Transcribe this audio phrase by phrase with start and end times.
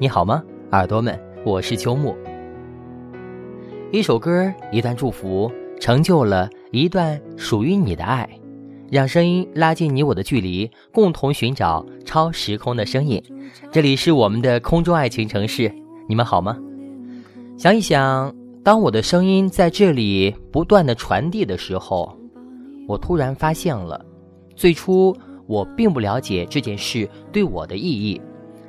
[0.00, 0.42] 你好吗，
[0.72, 1.20] 耳朵们？
[1.44, 2.16] 我是秋木。
[3.92, 8.26] 一首歌，一段祝福，成就了一段属于你的爱，
[8.90, 13.22] 让声音拉近你我的距离，共同寻找超时空的声音。
[13.70, 15.70] 这里是我们的空中爱情城市，
[16.08, 16.56] 你们好吗？
[17.58, 22.16] 想一想，当我的声音在这里不断的传递的时候，
[22.88, 24.02] 我突然发现了，
[24.56, 25.14] 最初
[25.46, 28.18] 我并不了解这件事对我的意义。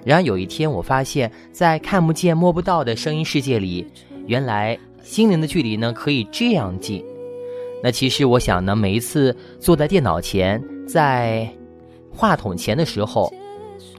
[0.04, 3.86] 然而有一天，我发现，在看不见摸不到的声音世界里，
[4.26, 7.04] 原来心灵的距离呢可以这样近。
[7.84, 11.48] 那其实我想呢，每一次坐在电脑前，在
[12.12, 13.32] 话筒前的时候，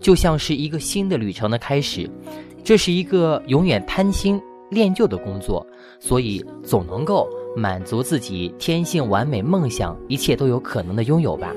[0.01, 2.09] 就像是一个新的旅程的开始。
[2.65, 5.67] 这是一个永远贪心恋旧的工作，
[5.99, 11.53] 所以总能够满足自己天性完美梦想，一切都有可能的拥有吧。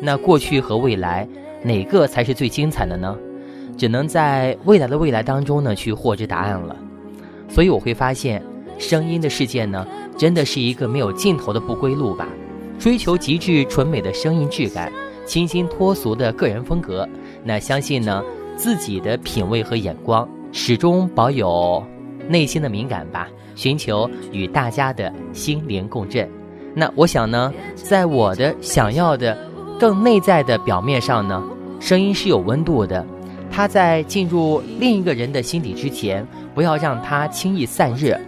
[0.00, 1.28] 那过去和未来，
[1.64, 3.18] 哪个才是最精彩的呢？
[3.76, 6.76] 只能在未来的未来当中呢去获知答案了，
[7.48, 8.42] 所以我会发现，
[8.78, 9.86] 声音的世界呢，
[10.16, 12.26] 真的是一个没有尽头的不归路吧。
[12.78, 14.92] 追求极致纯美的声音质感，
[15.26, 17.08] 清新脱俗的个人风格，
[17.44, 18.22] 那相信呢
[18.56, 21.82] 自己的品味和眼光，始终保有
[22.28, 26.28] 内心的敏感吧，寻求与大家的心灵共振。
[26.74, 29.38] 那我想呢，在我的想要的
[29.78, 31.42] 更内在的表面上呢，
[31.78, 33.06] 声音是有温度的。
[33.50, 38.18] 他在进入另一个人的心底之前，不要让他轻易散热，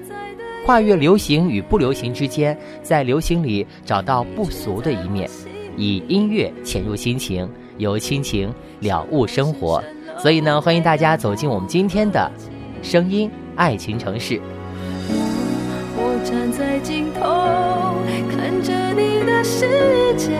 [0.64, 5.28] 跨越流行与不流行之间，在流行里找到不俗的一面，
[5.77, 9.83] 以音乐潜入心情，由亲情了悟生活。
[10.19, 12.30] 所以呢，欢迎大家走进我们今天的
[12.83, 14.41] 声音爱情城市。
[15.98, 17.97] 我站在尽头，
[18.30, 19.67] 看着你的世
[20.17, 20.36] 界。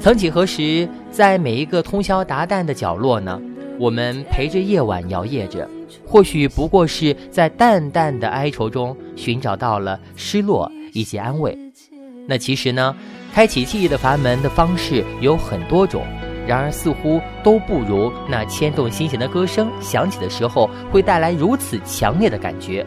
[0.00, 3.38] 曾几何时，在每一个通宵达旦的角落呢，
[3.78, 5.68] 我们陪着夜晚摇曳着，
[6.06, 11.56] 或许不过是在淡淡的哀愁中寻找到了失落以及安慰。
[12.26, 12.96] 那其实呢，
[13.34, 16.02] 开启记忆的阀门的方式有很多种，
[16.46, 22.86] 然而似乎都不如那牵动心弦的歌声响起的时候会带来如此强烈的感觉。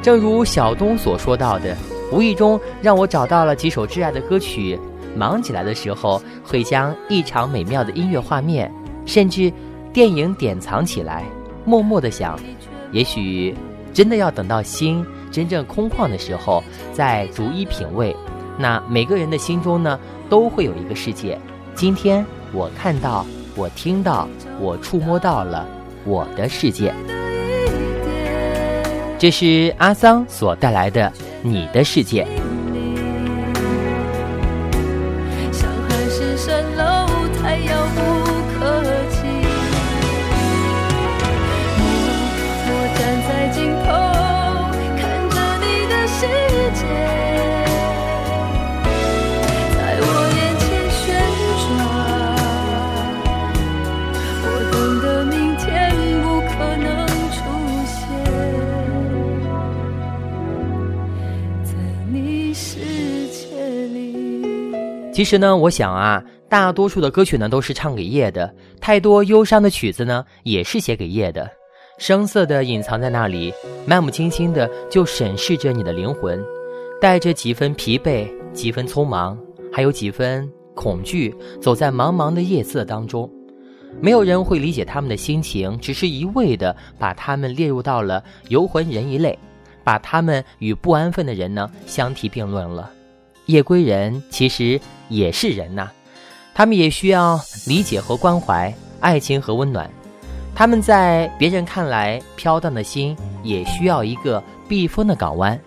[0.00, 1.76] 正如小东所说到的，
[2.10, 4.78] 无意中让我找到了几首挚爱的歌曲。
[5.16, 8.70] 忙起来的时候，会将一场美妙的音乐画面，
[9.06, 9.52] 甚至
[9.92, 11.24] 电影典藏起来，
[11.64, 12.38] 默默的想，
[12.92, 13.54] 也许
[13.94, 16.62] 真的要等到心真正空旷的时候，
[16.92, 18.14] 再逐一品味。
[18.58, 21.38] 那每个人的心中呢，都会有一个世界。
[21.74, 24.28] 今天我看到，我听到，
[24.60, 25.66] 我触摸到了
[26.04, 26.94] 我的世界。
[29.18, 31.10] 这是阿桑所带来的
[31.42, 32.26] 你的世界。
[65.16, 71.50] 其实呢，我想啊，大多数的歌曲呢都是唱给夜的，太多忧伤的曲子呢也是写给夜的，
[71.96, 73.50] 声色的隐藏在那里，
[73.86, 76.38] 漫不经心的就审视着你的灵魂，
[77.00, 79.38] 带着几分疲惫，几分匆忙，
[79.72, 83.26] 还有几分恐惧，走在茫茫的夜色当中，
[84.02, 89.38] 没有人会理解他们的心情，只是一味的把他们列入到了游魂人一类，
[89.82, 92.90] 把他们与不安分的人呢相提并论了。
[93.46, 95.88] 夜归人其实也是人呐，
[96.54, 99.90] 他们也需要理解和关怀，爱情和温暖。
[100.54, 105.58] 他们在别人看来飘荡的心，也需要一个避风的港湾。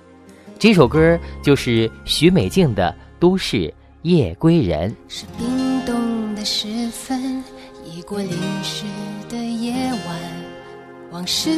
[0.57, 4.89] 这首歌就是许美静的《都市夜归人》。
[5.07, 7.43] 是冰冻的时分，
[7.85, 8.31] 已过零
[8.63, 8.83] 时
[9.29, 10.19] 的夜晚，
[11.11, 11.49] 往事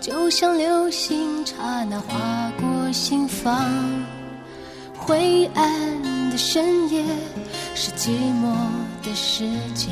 [0.00, 3.62] 就像流星，刹那划过心房。
[4.96, 6.02] 灰暗
[6.36, 7.02] 深夜，
[7.74, 8.52] 是寂寞
[9.02, 9.44] 的世
[9.74, 9.88] 界，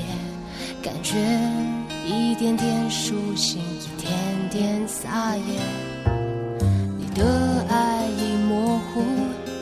[0.83, 1.17] 感觉
[2.07, 4.13] 一点点苏醒，一点
[4.51, 5.43] 点撒野。
[6.99, 9.03] 你的爱已模糊，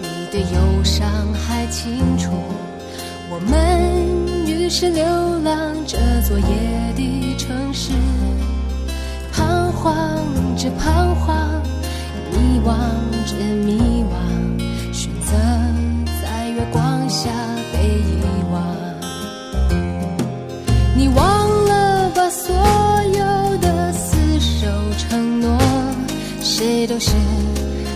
[0.01, 2.33] 你的忧伤还清楚。
[3.31, 5.05] 我们于是流
[5.41, 7.93] 浪这座夜的城市，
[9.33, 9.95] 彷徨
[10.57, 11.63] 着彷徨，
[12.33, 12.75] 迷惘
[13.25, 14.22] 着迷惘。
[17.23, 17.31] 下
[17.73, 18.19] 被遗
[18.51, 18.67] 忘，
[20.97, 22.29] 你忘了吧？
[22.29, 24.67] 所有的厮守
[24.99, 25.57] 承诺，
[26.41, 27.13] 谁都是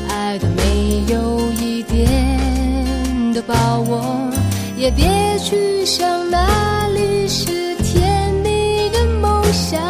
[0.08, 4.30] 爱的，没有一点的把握。
[4.76, 9.82] 也别去想哪里是甜蜜的梦想，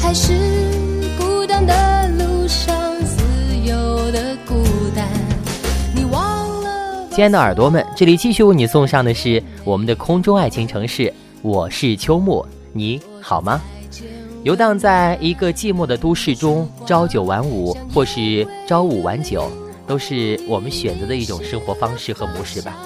[0.00, 0.67] 还是。
[7.18, 11.12] 亲爱的耳朵们，这里继续为你送上的是我们的空中爱情城市，
[11.42, 13.60] 我是秋木，你好吗？
[14.44, 19.50] 游荡在一个寂寞的都市中，朝九晚五或是朝五晚九，
[19.84, 22.78] 都是我们选择的一种生活方式和模式吧。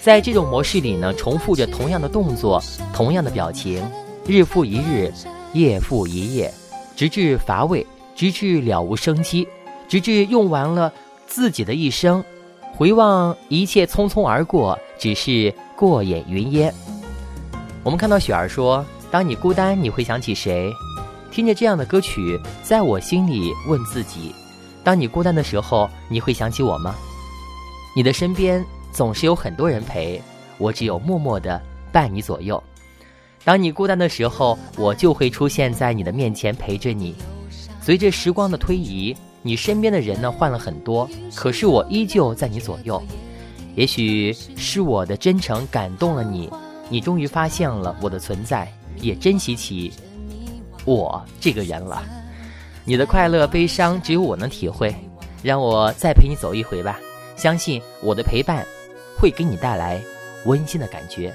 [0.00, 2.58] 在这种模式里呢，重复着同样的动作，
[2.94, 3.84] 同样的表情，
[4.26, 5.12] 日复一日，
[5.52, 6.50] 夜复一夜，
[6.96, 9.46] 直至乏味，直至了无生机，
[9.86, 10.90] 直至用完了
[11.26, 12.24] 自己的一生。
[12.76, 16.72] 回望一切匆匆而过，只是过眼云烟。
[17.82, 20.72] 我们看到雪儿说：“当你孤单，你会想起谁？”
[21.30, 24.34] 听着这样的歌曲，在我心里问自己：
[24.82, 26.94] 当你孤单的时候，你会想起我吗？
[27.96, 30.20] 你的身边总是有很多人陪，
[30.56, 31.60] 我只有默默的
[31.92, 32.62] 伴你左右。
[33.44, 37.14] 当你孤单的时候，我就会出现在你的面前陪着你。
[37.80, 43.02] 随着时光的推移，你身边的人呢换了很多，可是我依旧在你左右。
[43.74, 46.50] 也许是我的真诚感动了你，
[46.88, 49.92] 你终于发现了我的存在，也珍惜起
[50.84, 52.02] 我这个人了。
[52.84, 54.94] 你的快乐悲伤只有我能体会，
[55.42, 56.98] 让我再陪你走一回吧。
[57.36, 58.66] 相信我的陪伴
[59.16, 60.02] 会给你带来
[60.46, 61.32] 温馨的感觉。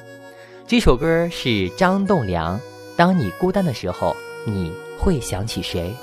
[0.67, 2.57] 这首歌是张栋梁，
[2.97, 4.13] 《当你孤单的时候，
[4.45, 5.93] 你会想起谁？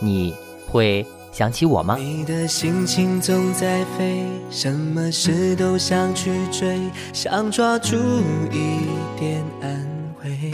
[0.00, 0.34] 你
[0.66, 1.96] 会想起我吗？
[1.98, 6.78] 你的心情总在飞，什么事都想去追，
[7.14, 7.96] 想抓住
[8.50, 8.80] 一
[9.18, 9.88] 点安
[10.22, 10.52] 慰。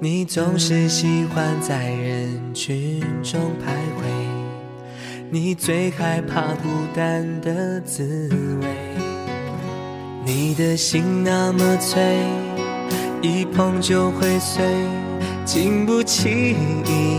[0.00, 4.06] 你总是喜欢在人群中徘徊，
[5.30, 8.30] 你最害怕孤单的滋
[8.62, 8.68] 味。
[10.24, 12.00] 你的心那么脆，
[13.20, 14.64] 一碰就会碎，
[15.44, 16.54] 经不起
[16.86, 17.18] 一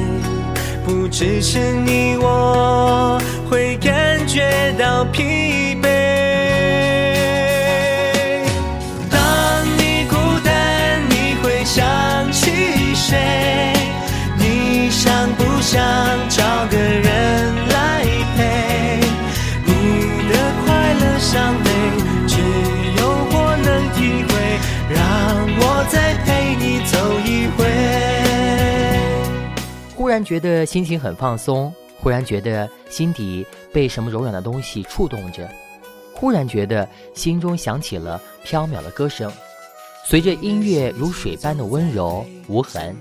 [0.91, 3.17] 不只是你我
[3.49, 5.87] 会感觉到疲惫。
[9.09, 13.50] 当你孤单，你会想起谁？
[30.11, 35.49] 然觉得心情很放松，忽然觉得心底被什么柔软的东西触动着，
[36.13, 39.31] 忽然觉得心中响起了飘渺的歌声，
[40.05, 42.93] 随着音乐如水般的温柔无痕。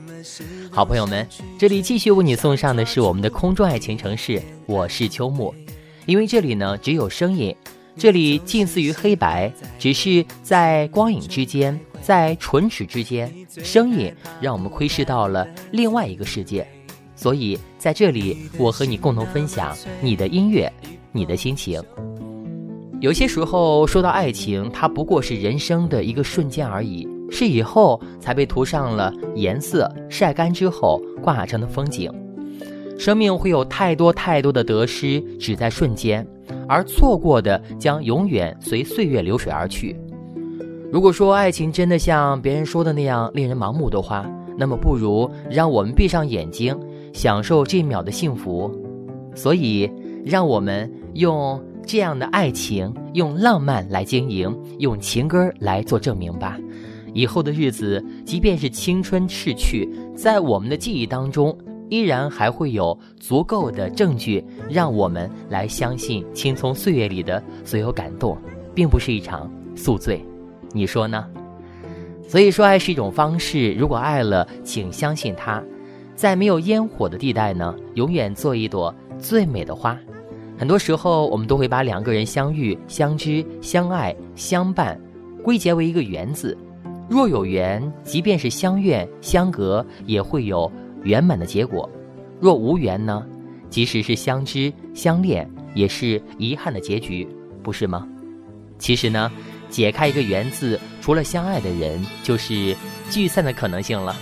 [0.71, 1.27] 好朋友们，
[1.59, 5.53] 这里继续为你送上的是我们的空中爱情城市，我是秋木，
[6.07, 7.53] 因为这里呢只有声音，
[7.97, 16.65] 这里近似于黑白，只是在光影之间，在唇齿之间，声音让我们窥视到了另外一个世界。
[17.21, 20.73] 所以在这里，我和你共同分享你的音乐，
[21.13, 21.79] 你的心情。
[22.99, 32.11] 有些时候说到爱情，它不过是人生的一个瞬间而已，是以后才被涂上了颜色，晒干之后挂成的风景。
[32.99, 36.27] 生命会有太多太多的得失，只在瞬间，
[36.67, 39.95] 而错过的将永远随岁月流水而去。
[40.91, 46.75] 如果说爱情真的像别人说的那样令人盲目的话，那么不如让我们闭上眼睛。
[47.13, 48.71] 享受这秒的幸福，
[49.35, 49.91] 所以
[50.25, 56.59] 让我们用这样的爱情，用浪漫来经营，用情歌来做证明吧。
[57.13, 61.57] 以后的日子，即便是青春逝去，在我们的记忆当中，
[61.89, 68.39] 依然还会有足够的证据，让我们来相信青葱岁月里的所有感动，
[68.75, 70.25] 并不是一场宿醉。
[70.73, 71.27] 你说呢？
[72.29, 73.73] 所以说，爱是一种方式。
[73.73, 75.61] 如果爱了，请相信它。
[76.21, 79.99] 在没有烟火的地带呢，永远做一朵最美的花。
[80.59, 85.01] 很多时候，我们都会把两个人相遇、相知、相爱、相伴，
[85.43, 86.55] 归结为一个“缘”字。
[87.09, 90.71] 若有缘，即便是相怨相隔，也会有
[91.05, 91.89] 圆满的结果；
[92.39, 93.27] 若无缘呢，
[93.71, 97.27] 即使是相知相恋，也是遗憾的结局，
[97.63, 98.07] 不是吗？
[98.79, 99.33] 其实呢，
[99.71, 102.77] 解开一个缘字，除了相爱的人，就是
[103.09, 104.15] 聚散的可能性了。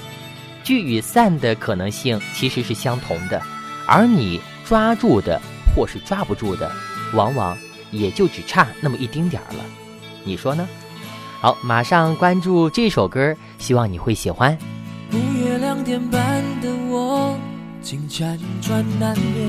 [0.69, 3.41] 聚与散的可能性其实是相同的，
[3.87, 5.41] 而你抓住的
[5.75, 6.71] 或是抓不住的，
[7.15, 7.57] 往往
[7.91, 9.65] 也就只差那么一丁点儿了。
[10.25, 10.69] 你说呢？
[11.41, 14.59] 好，马上关注这首歌，希望你会喜欢。
[15.11, 17.35] 午夜两点半的我，
[17.81, 19.49] 竟辗转难眠。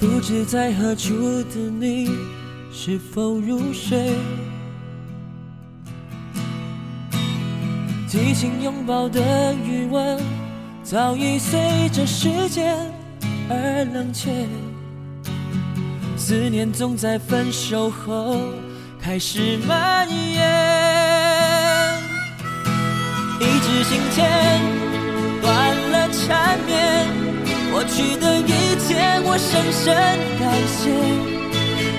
[0.00, 1.12] 不知在何处
[1.52, 2.08] 的你，
[2.72, 4.14] 是否入睡？
[8.14, 10.16] 激情拥抱的余温，
[10.84, 12.76] 早已随着时间
[13.50, 14.30] 而冷却。
[16.16, 18.38] 思念总在分手后
[19.02, 20.38] 开始蔓延，
[23.40, 24.22] 一支信笺
[25.42, 27.08] 断了缠绵，
[27.72, 28.94] 过去的一切
[29.24, 29.92] 我深深
[30.38, 30.88] 感谢，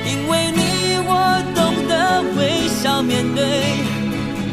[0.10, 1.12] 因为你我
[1.54, 3.44] 懂得微笑面对，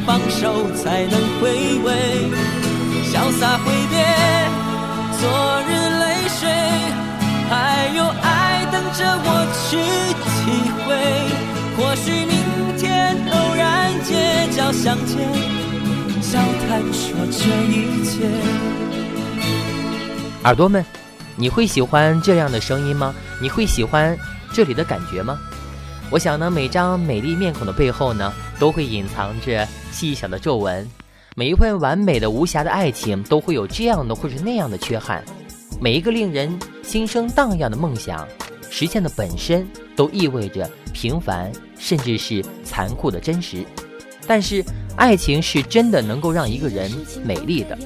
[0.07, 2.31] 放手才能回味，
[3.11, 3.95] 潇洒挥别
[5.21, 5.29] 昨
[5.69, 6.51] 日泪水，
[7.49, 8.51] 还有爱。
[8.73, 9.29] 等着我
[9.69, 9.77] 去
[10.25, 10.41] 体
[10.87, 10.89] 会，
[11.77, 12.33] 或许明
[12.79, 15.19] 天偶然街角相见，
[16.23, 18.13] 笑谈说这一切。
[20.45, 20.83] 耳朵们，
[21.37, 23.15] 你会喜欢这样的声音吗？
[23.43, 24.17] 你会喜欢
[24.55, 25.39] 这里的感觉吗？
[26.13, 30.87] 我想呢，每张美丽面孔的背后呢，都会隐藏着细小的皱纹。
[31.35, 35.25] 每一份完美的无瑕的爱情，都会有这样的或者那样的缺憾。
[35.81, 38.29] 每一个令人心生荡漾的梦想。
[38.69, 39.67] 实现的本身
[39.97, 43.65] 都意味着平凡，甚至是残酷的真实。
[44.27, 44.63] 但是，
[44.97, 46.91] 爱情是真的能够让一个人
[47.25, 47.79] 美丽的。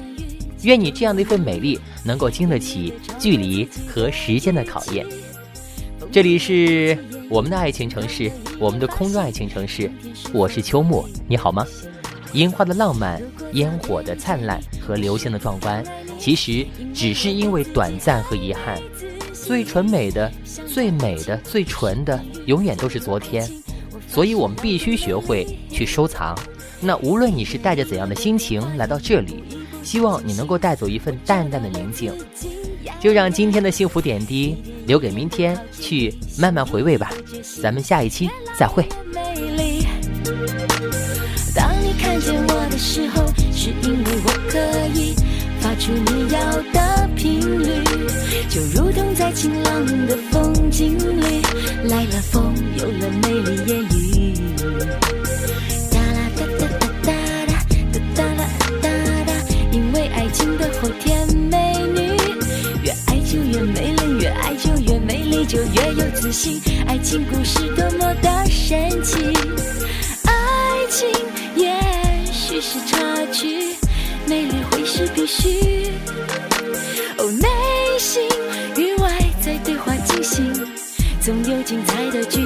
[0.63, 5.05] 愿你这样的一份美丽能够经得起距离和时间的考验。
[6.11, 6.97] 这里是
[7.29, 9.91] 我们的爱情城市，我们的空中爱情城市。
[10.31, 11.65] 我是秋末，你好吗？
[12.31, 15.83] 樱花的浪漫，烟火的灿烂和流星的壮观，
[16.17, 18.81] 其实只是因为短暂和遗憾。
[19.33, 20.31] 最纯美的、
[20.65, 23.45] 最美的、最纯的，永远都是昨天，
[24.07, 26.33] 所以我们必须学会去收藏。
[26.79, 29.43] 那无论你是带着怎样的心情来到这里，
[29.83, 32.13] 希望你能够带走一份淡淡的宁静。
[33.01, 37.11] 就让今天的幸福点滴留给明天去慢慢回味吧。
[37.61, 38.27] 咱们下一期
[38.57, 38.83] 再会。
[41.53, 44.57] 当你看见我的时候，是因为我可
[44.99, 45.13] 以。
[45.59, 46.39] 发出你要
[46.71, 47.67] 的频率，
[48.47, 50.36] 就如同在晴朗的风
[66.85, 69.17] 爱情故事多么的神奇，
[70.23, 71.09] 爱情
[71.55, 71.75] 也
[72.31, 73.75] 许是插曲。
[74.27, 75.89] 美丽会是必须，
[77.17, 77.47] 哦，内
[77.97, 78.21] 心
[78.75, 80.45] 与外在对话进行，
[81.21, 82.36] 总有精彩的剧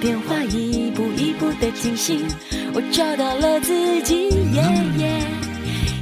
[0.00, 2.24] 变化一步一步的进行，
[2.72, 4.62] 我找到了自己，耶
[4.98, 5.20] 耶！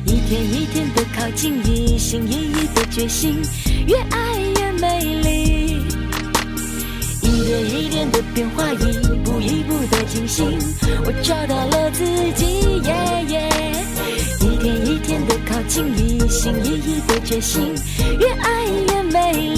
[0.05, 3.41] 一天一天的靠近，一心一意的决心，
[3.87, 5.81] 越爱越美丽。
[7.23, 10.59] 一点一点的变化，一步一步的进行，
[11.05, 12.45] 我找到了自己，
[12.85, 12.95] 耶
[13.29, 13.51] 耶！
[14.41, 17.75] 一天一天的靠近，一心一意的决心，
[18.21, 19.56] 越爱越美丽。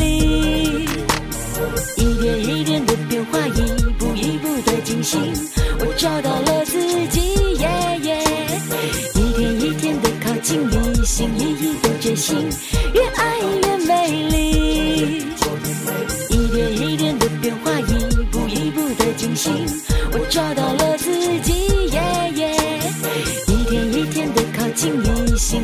[25.38, 25.62] 近，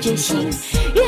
[0.00, 0.50] 一心
[0.92, 1.05] 一